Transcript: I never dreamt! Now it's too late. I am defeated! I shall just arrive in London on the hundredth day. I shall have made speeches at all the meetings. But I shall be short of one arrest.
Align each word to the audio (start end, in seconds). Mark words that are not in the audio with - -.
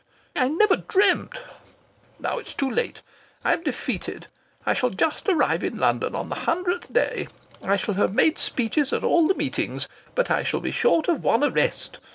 I 0.35 0.47
never 0.47 0.77
dreamt! 0.77 1.35
Now 2.17 2.39
it's 2.39 2.55
too 2.55 2.71
late. 2.71 3.01
I 3.45 3.53
am 3.53 3.61
defeated! 3.61 4.25
I 4.65 4.73
shall 4.73 4.89
just 4.89 5.29
arrive 5.29 5.63
in 5.63 5.77
London 5.77 6.15
on 6.15 6.29
the 6.29 6.33
hundredth 6.49 6.91
day. 6.91 7.27
I 7.61 7.77
shall 7.77 7.93
have 7.93 8.11
made 8.15 8.39
speeches 8.39 8.91
at 8.93 9.03
all 9.03 9.27
the 9.27 9.35
meetings. 9.35 9.87
But 10.15 10.31
I 10.31 10.41
shall 10.41 10.59
be 10.59 10.71
short 10.71 11.07
of 11.07 11.21
one 11.23 11.43
arrest. 11.43 11.99